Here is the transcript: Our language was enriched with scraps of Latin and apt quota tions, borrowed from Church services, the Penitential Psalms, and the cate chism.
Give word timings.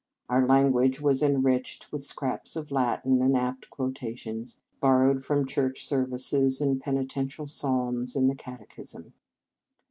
Our 0.29 0.47
language 0.47 0.99
was 0.99 1.21
enriched 1.21 1.91
with 1.91 2.03
scraps 2.03 2.55
of 2.55 2.71
Latin 2.71 3.21
and 3.21 3.37
apt 3.37 3.69
quota 3.69 4.15
tions, 4.15 4.59
borrowed 4.79 5.23
from 5.23 5.45
Church 5.45 5.85
services, 5.85 6.57
the 6.57 6.75
Penitential 6.83 7.45
Psalms, 7.45 8.15
and 8.15 8.27
the 8.27 8.33
cate 8.33 8.67
chism. 8.69 9.13